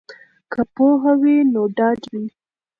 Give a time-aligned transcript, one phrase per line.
[0.51, 2.25] که پوهه وي نو ډاډ وي.